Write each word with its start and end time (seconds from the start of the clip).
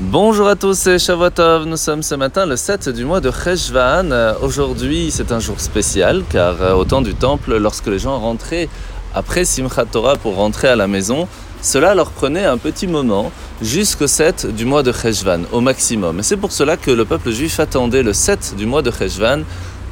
Bonjour 0.00 0.46
à 0.46 0.54
tous, 0.54 0.78
c'est 0.78 1.00
Shavuotov. 1.00 1.66
Nous 1.66 1.76
sommes 1.76 2.04
ce 2.04 2.14
matin 2.14 2.46
le 2.46 2.54
7 2.54 2.88
du 2.90 3.04
mois 3.04 3.20
de 3.20 3.32
Cheshvan. 3.32 4.12
Aujourd'hui, 4.42 5.10
c'est 5.10 5.32
un 5.32 5.40
jour 5.40 5.58
spécial 5.58 6.22
car 6.30 6.62
euh, 6.62 6.74
au 6.74 6.84
temps 6.84 7.02
du 7.02 7.14
temple, 7.14 7.56
lorsque 7.56 7.88
les 7.88 7.98
gens 7.98 8.16
rentraient 8.16 8.68
après 9.12 9.44
Simchat 9.44 9.86
Torah 9.86 10.14
pour 10.14 10.36
rentrer 10.36 10.68
à 10.68 10.76
la 10.76 10.86
maison, 10.86 11.26
cela 11.62 11.96
leur 11.96 12.12
prenait 12.12 12.44
un 12.44 12.58
petit 12.58 12.86
moment 12.86 13.32
jusqu'au 13.60 14.06
7 14.06 14.54
du 14.54 14.64
mois 14.64 14.84
de 14.84 14.92
Cheshvan 14.92 15.40
au 15.50 15.60
maximum. 15.60 16.20
Et 16.20 16.22
c'est 16.22 16.36
pour 16.36 16.52
cela 16.52 16.76
que 16.76 16.92
le 16.92 17.04
peuple 17.04 17.32
juif 17.32 17.58
attendait 17.58 18.04
le 18.04 18.12
7 18.12 18.54
du 18.56 18.66
mois 18.66 18.82
de 18.82 18.92
Cheshvan 18.92 19.40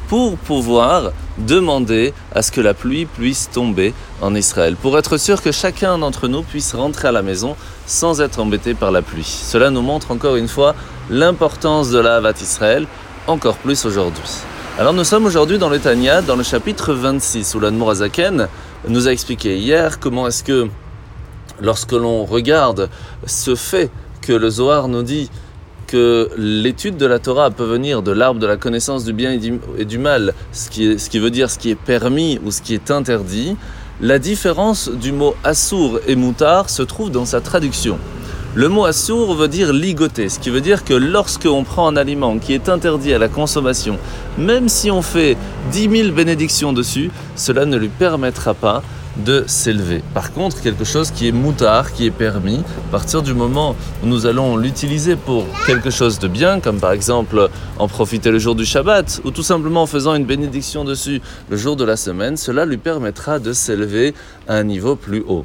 pour 0.09 0.37
pouvoir 0.37 1.13
demander 1.39 2.15
à 2.35 2.43
ce 2.43 2.53
que 2.53 2.61
la 2.61 2.75
pluie 2.75 3.07
puisse 3.07 3.51
tomber 3.51 3.93
en 4.23 4.35
Israël, 4.35 4.77
pour 4.77 4.97
être 4.99 5.17
sûr 5.17 5.43
que 5.43 5.53
chacun 5.53 5.99
d'entre 5.99 6.29
nous 6.29 6.43
puisse 6.43 6.75
rentrer 6.75 7.09
à 7.09 7.13
la 7.13 7.23
maison 7.23 7.57
sans 7.87 8.21
être 8.21 8.41
embêté 8.41 8.75
par 8.75 8.91
la 8.91 9.03
pluie. 9.03 9.25
Cela 9.25 9.71
nous 9.71 9.83
montre 9.83 10.11
encore 10.11 10.37
une 10.37 10.49
fois 10.49 10.75
l'importance 11.11 11.91
de 11.91 11.99
la 11.99 12.17
Havat 12.17 12.35
Israël, 12.41 12.87
encore 13.27 13.57
plus 13.57 13.85
aujourd'hui. 13.85 14.23
Alors 14.79 14.93
nous 14.93 15.05
sommes 15.05 15.27
aujourd'hui 15.27 15.59
dans 15.59 15.71
le 15.71 15.79
Tanya, 15.79 16.23
dans 16.23 16.37
le 16.37 16.43
chapitre 16.43 16.93
26, 16.93 17.55
où 17.55 17.61
l'Admour 17.61 17.91
Azaken 17.91 18.49
nous 18.89 19.09
a 19.09 19.13
expliqué 19.13 19.57
hier 19.57 19.99
comment 19.99 20.27
est-ce 20.27 20.45
que 20.45 20.69
lorsque 21.61 21.93
l'on 21.93 22.25
regarde 22.25 22.91
ce 23.25 23.55
fait 23.55 23.91
que 24.21 24.33
le 24.33 24.51
Zohar 24.51 24.89
nous 24.89 25.03
dit 25.03 25.31
que 25.87 26.29
l'étude 26.37 26.97
de 26.97 27.07
la 27.07 27.19
Torah 27.19 27.51
peut 27.51 27.65
venir 27.65 28.03
de 28.03 28.13
l'arbre 28.13 28.41
de 28.41 28.47
la 28.47 28.57
connaissance 28.57 29.05
du 29.05 29.13
bien 29.13 29.33
et 29.33 29.85
du, 29.85 29.99
mal, 29.99 30.35
ce 30.53 30.69
qui, 30.71 31.19
veut 31.19 31.31
dire 31.31 31.51
ce 31.51 31.59
qui 31.59 31.71
est 31.71 31.77
permis 31.77 32.39
ou 32.45 32.51
ce 32.51 32.63
qui 32.63 32.75
est 32.75 32.91
interdit, 32.91 33.57
la 34.01 34.19
différence 34.19 34.91
du 34.91 35.13
mot 35.13 35.35
assour 35.45 36.01
et 36.07 36.17
moutar 36.17 36.69
se 36.69 36.83
trouve 36.83 37.11
dans 37.11 37.25
sa 37.25 37.41
traduction. 37.41 37.99
Le 38.55 38.69
mot 38.69 38.87
assour 38.87 39.35
veut 39.35 39.49
dire 39.49 39.73
ligoter, 39.73 40.29
ce 40.29 40.39
qui 40.39 40.51
veut 40.51 40.63
dire 40.63 40.85
que 40.85 40.95
lorsque 40.95 41.47
on 41.47 41.63
prend 41.63 41.89
un 41.89 41.97
aliment 41.97 42.39
qui 42.39 42.55
est 42.55 42.69
interdit 42.69 43.13
à 43.13 43.19
la 43.19 43.29
consommation, 43.29 43.99
même 44.39 44.69
si 44.69 44.91
on 44.91 45.03
fait 45.03 45.37
10 45.73 45.91
000 45.91 46.15
bénédictions 46.15 46.73
dessus, 46.73 47.11
cela 47.37 47.67
ne 47.67 47.77
lui 47.77 47.89
permettra 47.89 48.55
pas 48.55 48.83
de 49.25 49.45
s'élever. 49.47 50.03
Par 50.15 50.33
contre, 50.33 50.61
quelque 50.61 50.85
chose 50.85 51.11
qui 51.11 51.29
est 51.29 51.33
moutard, 51.33 51.93
qui 51.93 52.07
est 52.07 52.11
permis, 52.11 52.59
à 52.89 52.91
partir 52.91 53.23
du 53.23 53.35
moment 53.35 53.75
où 54.03 54.07
nous 54.07 54.27
allons 54.27 54.57
l'utiliser 54.57 55.17
pour 55.17 55.45
quelque 55.67 55.91
chose 55.91 56.19
de 56.19 56.29
bien, 56.29 56.61
comme 56.61 56.79
par 56.79 56.93
exemple 56.93 57.49
en 57.79 57.89
profiter 57.89 58.31
le 58.31 58.39
jour 58.39 58.55
du 58.55 58.65
Shabbat, 58.65 59.21
ou 59.25 59.31
tout 59.31 59.43
simplement 59.43 59.83
en 59.83 59.87
faisant 59.87 60.15
une 60.15 60.25
bénédiction 60.25 60.85
dessus 60.85 61.21
le 61.49 61.57
jour 61.57 61.77
de 61.77 61.85
la 61.85 61.97
semaine, 61.97 62.37
cela 62.37 62.67
lui 62.67 62.77
permettra 62.77 63.39
de 63.39 63.53
s'élever 63.53 64.15
à 64.49 64.55
un 64.55 64.65
niveau 64.65 64.97
plus 64.97 65.25
haut. 65.27 65.45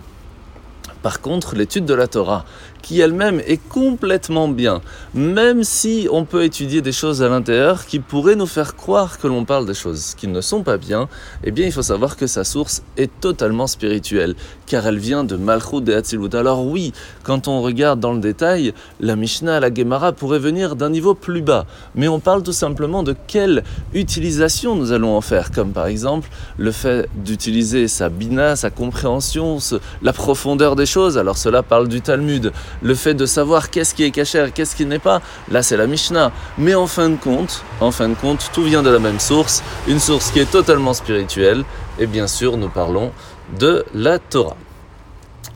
Par 1.01 1.21
contre, 1.21 1.55
l'étude 1.55 1.85
de 1.85 1.93
la 1.93 2.07
Torah, 2.07 2.45
qui 2.81 2.99
elle-même 2.99 3.41
est 3.45 3.59
complètement 3.69 4.47
bien, 4.47 4.81
même 5.13 5.63
si 5.63 6.07
on 6.11 6.25
peut 6.25 6.43
étudier 6.43 6.81
des 6.81 6.91
choses 6.91 7.21
à 7.21 7.29
l'intérieur 7.29 7.85
qui 7.85 7.99
pourraient 7.99 8.35
nous 8.35 8.47
faire 8.47 8.75
croire 8.75 9.19
que 9.19 9.27
l'on 9.27 9.45
parle 9.45 9.65
des 9.65 9.73
choses 9.73 10.15
qui 10.15 10.27
ne 10.27 10.41
sont 10.41 10.63
pas 10.63 10.77
bien, 10.77 11.07
eh 11.43 11.51
bien 11.51 11.65
il 11.65 11.71
faut 11.71 11.81
savoir 11.81 12.17
que 12.17 12.27
sa 12.27 12.43
source 12.43 12.81
est 12.97 13.11
totalement 13.19 13.67
spirituelle, 13.67 14.35
car 14.65 14.87
elle 14.87 14.97
vient 14.97 15.23
de 15.23 15.35
Malchut 15.35 15.81
de 15.81 15.93
Hatzilut. 15.93 16.33
Alors 16.33 16.65
oui, 16.65 16.91
quand 17.23 17.47
on 17.47 17.61
regarde 17.61 17.99
dans 17.99 18.13
le 18.13 18.19
détail, 18.19 18.73
la 18.99 19.15
Mishnah, 19.15 19.59
la 19.59 19.73
Gemara 19.73 20.11
pourrait 20.11 20.39
venir 20.39 20.75
d'un 20.75 20.89
niveau 20.89 21.13
plus 21.13 21.41
bas, 21.41 21.65
mais 21.95 22.07
on 22.07 22.19
parle 22.19 22.43
tout 22.43 22.51
simplement 22.51 23.03
de 23.03 23.15
quelle 23.27 23.63
utilisation 23.93 24.75
nous 24.75 24.91
allons 24.91 25.15
en 25.15 25.21
faire, 25.21 25.51
comme 25.51 25.71
par 25.71 25.85
exemple 25.85 26.29
le 26.57 26.71
fait 26.71 27.07
d'utiliser 27.15 27.87
sa 27.87 28.09
bina, 28.09 28.55
sa 28.55 28.69
compréhension, 28.69 29.59
la 30.01 30.13
profondeur 30.13 30.75
des 30.75 30.85
alors 30.99 31.37
cela 31.37 31.63
parle 31.63 31.87
du 31.87 32.01
Talmud, 32.01 32.51
le 32.81 32.95
fait 32.95 33.13
de 33.13 33.25
savoir 33.25 33.69
qu'est-ce 33.69 33.95
qui 33.95 34.03
est 34.03 34.11
caché 34.11 34.45
et 34.45 34.51
qu'est-ce 34.51 34.75
qui 34.75 34.85
n'est 34.85 34.99
pas, 34.99 35.21
là 35.49 35.63
c'est 35.63 35.77
la 35.77 35.87
Mishnah. 35.87 36.31
Mais 36.57 36.75
en 36.75 36.87
fin 36.87 37.09
de 37.09 37.15
compte, 37.15 37.63
en 37.79 37.91
fin 37.91 38.09
de 38.09 38.15
compte, 38.15 38.49
tout 38.53 38.63
vient 38.63 38.83
de 38.83 38.89
la 38.89 38.99
même 38.99 39.19
source, 39.19 39.63
une 39.87 39.99
source 39.99 40.31
qui 40.31 40.39
est 40.39 40.51
totalement 40.51 40.93
spirituelle, 40.93 41.63
et 41.97 42.07
bien 42.07 42.27
sûr 42.27 42.57
nous 42.57 42.69
parlons 42.69 43.11
de 43.57 43.85
la 43.93 44.19
Torah. 44.19 44.57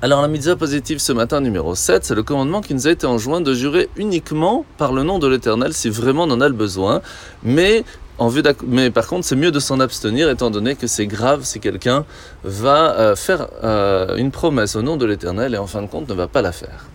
Alors 0.02 0.22
la 0.22 0.28
mitzvah 0.28 0.56
positive 0.56 1.00
ce 1.00 1.12
matin 1.12 1.42
numéro 1.42 1.76
7, 1.76 2.06
c'est 2.06 2.16
le 2.16 2.24
commandement 2.24 2.62
qui 2.62 2.74
nous 2.74 2.88
a 2.88 2.92
été 2.92 3.06
enjoint 3.06 3.42
de 3.42 3.54
jurer 3.54 3.90
uniquement 3.98 4.66
par 4.78 4.94
le 4.94 5.04
nom 5.04 5.20
de 5.20 5.28
l'Éternel 5.28 5.74
si 5.74 5.90
vraiment 5.90 6.24
on 6.24 6.32
en 6.32 6.42
a 6.42 6.48
le 6.48 6.54
besoin, 6.54 7.02
mais 7.44 7.84
mais 8.68 8.92
par 8.92 9.08
contre, 9.08 9.26
c'est 9.26 9.36
mieux 9.36 9.52
de 9.52 9.60
s'en 9.60 9.80
abstenir 9.80 10.30
étant 10.30 10.50
donné 10.50 10.76
que 10.76 10.88
c'est 10.88 11.08
grave 11.08 11.42
si 11.44 11.60
quelqu'un 11.60 12.06
va 12.44 12.94
euh, 12.94 13.16
faire 13.16 13.48
euh, 13.64 14.16
une 14.16 14.32
promesse 14.32 14.76
au 14.76 14.82
nom 14.82 14.96
de 14.98 15.06
l'Éternel 15.06 15.54
et 15.54 15.58
en 15.58 15.68
fin 15.68 15.82
de 15.82 15.88
compte 15.88 16.10
ne 16.10 16.14
va 16.14 16.28
pas 16.28 16.42
la 16.42 16.52
faire. 16.52 16.86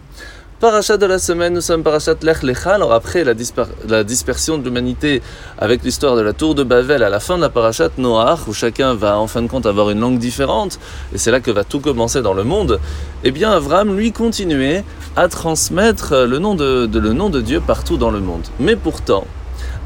Parachat 0.60 0.98
de 0.98 1.06
la 1.06 1.18
semaine, 1.18 1.54
nous 1.54 1.62
sommes 1.62 1.82
Parachat 1.82 2.16
Lech 2.22 2.42
Lecha. 2.42 2.74
Alors 2.74 2.92
après 2.92 3.24
la, 3.24 3.32
dispersion 3.32 4.58
de 4.58 4.64
l'humanité 4.64 5.22
avec 5.56 5.82
l'histoire 5.82 6.16
de 6.16 6.20
la 6.20 6.34
tour 6.34 6.54
de 6.54 6.64
Babel 6.64 7.02
à 7.02 7.08
la 7.08 7.18
fin 7.18 7.36
de 7.36 7.42
la 7.42 7.48
Parachat 7.48 7.88
Noach, 7.96 8.46
où 8.46 8.52
chacun 8.52 8.92
va 8.94 9.18
en 9.18 9.26
fin 9.26 9.40
de 9.40 9.48
compte 9.48 9.64
avoir 9.64 9.88
une 9.88 10.00
langue 10.00 10.18
différente, 10.18 10.78
et 11.14 11.18
c'est 11.18 11.30
là 11.30 11.40
que 11.40 11.50
va 11.50 11.64
tout 11.64 11.80
commencer 11.80 12.20
dans 12.20 12.34
le 12.34 12.44
monde, 12.44 12.78
eh 13.24 13.30
bien 13.30 13.50
Avram 13.52 13.96
lui 13.96 14.12
continuait 14.12 14.84
à 15.16 15.28
transmettre 15.28 16.14
le 16.14 16.38
nom 16.38 16.54
de 16.54 17.40
Dieu 17.40 17.62
partout 17.66 17.96
dans 17.96 18.10
le 18.10 18.20
monde. 18.20 18.44
Mais 18.58 18.76
pourtant, 18.76 19.24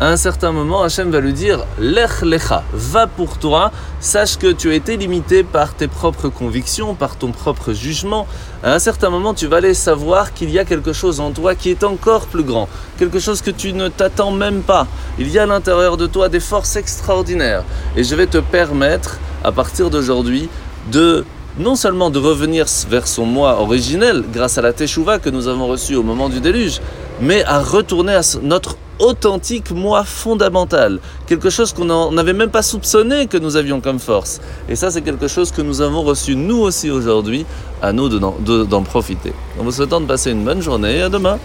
à 0.00 0.08
un 0.08 0.16
certain 0.16 0.50
moment, 0.50 0.82
Hachem 0.82 1.10
va 1.10 1.20
lui 1.20 1.32
dire 1.32 1.64
Lech 1.78 2.22
lecha, 2.22 2.64
va 2.72 3.06
pour 3.06 3.38
toi, 3.38 3.70
sache 4.00 4.38
que 4.38 4.50
tu 4.50 4.70
as 4.72 4.74
été 4.74 4.96
limité 4.96 5.44
par 5.44 5.74
tes 5.74 5.86
propres 5.86 6.28
convictions, 6.28 6.94
par 6.94 7.16
ton 7.16 7.30
propre 7.30 7.72
jugement. 7.72 8.26
À 8.64 8.74
un 8.74 8.80
certain 8.80 9.08
moment, 9.08 9.34
tu 9.34 9.46
vas 9.46 9.58
aller 9.58 9.72
savoir 9.72 10.34
qu'il 10.34 10.50
y 10.50 10.58
a 10.58 10.64
quelque 10.64 10.92
chose 10.92 11.20
en 11.20 11.30
toi 11.30 11.54
qui 11.54 11.70
est 11.70 11.84
encore 11.84 12.26
plus 12.26 12.42
grand, 12.42 12.68
quelque 12.98 13.20
chose 13.20 13.40
que 13.40 13.52
tu 13.52 13.72
ne 13.72 13.86
t'attends 13.86 14.32
même 14.32 14.62
pas. 14.62 14.88
Il 15.18 15.30
y 15.30 15.38
a 15.38 15.44
à 15.44 15.46
l'intérieur 15.46 15.96
de 15.96 16.06
toi 16.06 16.28
des 16.28 16.40
forces 16.40 16.74
extraordinaires. 16.74 17.62
Et 17.96 18.02
je 18.02 18.16
vais 18.16 18.26
te 18.26 18.38
permettre, 18.38 19.18
à 19.44 19.52
partir 19.52 19.90
d'aujourd'hui, 19.90 20.48
de 20.90 21.24
non 21.56 21.76
seulement 21.76 22.10
de 22.10 22.18
revenir 22.18 22.66
vers 22.90 23.06
son 23.06 23.26
moi 23.26 23.60
originel 23.60 24.24
grâce 24.32 24.58
à 24.58 24.62
la 24.62 24.72
Teshuvah 24.72 25.20
que 25.20 25.30
nous 25.30 25.46
avons 25.46 25.68
reçue 25.68 25.94
au 25.94 26.02
moment 26.02 26.28
du 26.28 26.40
déluge, 26.40 26.80
mais 27.20 27.44
à 27.44 27.60
retourner 27.60 28.14
à 28.14 28.22
notre 28.42 28.76
authentique 28.98 29.70
moi 29.70 30.04
fondamental, 30.04 31.00
quelque 31.26 31.50
chose 31.50 31.72
qu'on 31.72 32.12
n'avait 32.12 32.32
même 32.32 32.50
pas 32.50 32.62
soupçonné 32.62 33.26
que 33.26 33.36
nous 33.36 33.56
avions 33.56 33.80
comme 33.80 33.98
force. 33.98 34.40
Et 34.68 34.76
ça, 34.76 34.90
c'est 34.90 35.02
quelque 35.02 35.28
chose 35.28 35.50
que 35.50 35.62
nous 35.62 35.80
avons 35.80 36.02
reçu 36.02 36.36
nous 36.36 36.58
aussi 36.58 36.90
aujourd'hui, 36.90 37.46
à 37.82 37.92
nous 37.92 38.08
d'en 38.08 38.82
profiter. 38.82 39.32
En 39.58 39.64
vous 39.64 39.72
souhaitant 39.72 40.00
de 40.00 40.06
passer 40.06 40.30
une 40.30 40.44
bonne 40.44 40.62
journée 40.62 40.98
et 40.98 41.02
à 41.02 41.08
demain. 41.08 41.38